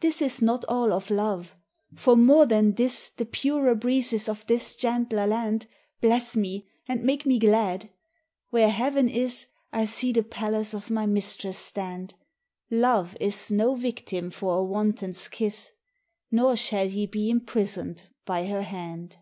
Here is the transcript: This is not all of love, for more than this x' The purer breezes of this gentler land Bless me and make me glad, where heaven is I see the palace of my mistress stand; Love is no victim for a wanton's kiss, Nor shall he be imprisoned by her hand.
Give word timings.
This 0.00 0.22
is 0.22 0.40
not 0.40 0.64
all 0.68 0.90
of 0.90 1.10
love, 1.10 1.54
for 1.94 2.16
more 2.16 2.46
than 2.46 2.72
this 2.72 2.94
x' 2.94 3.10
The 3.18 3.26
purer 3.26 3.74
breezes 3.74 4.26
of 4.26 4.46
this 4.46 4.74
gentler 4.74 5.26
land 5.26 5.66
Bless 6.00 6.34
me 6.34 6.66
and 6.88 7.02
make 7.04 7.26
me 7.26 7.38
glad, 7.38 7.90
where 8.48 8.70
heaven 8.70 9.06
is 9.06 9.48
I 9.70 9.84
see 9.84 10.12
the 10.14 10.22
palace 10.22 10.72
of 10.74 10.88
my 10.88 11.04
mistress 11.04 11.58
stand; 11.58 12.14
Love 12.70 13.18
is 13.20 13.50
no 13.52 13.74
victim 13.74 14.30
for 14.30 14.60
a 14.60 14.64
wanton's 14.64 15.28
kiss, 15.28 15.72
Nor 16.30 16.56
shall 16.56 16.88
he 16.88 17.04
be 17.04 17.28
imprisoned 17.28 18.06
by 18.24 18.46
her 18.46 18.62
hand. 18.62 19.18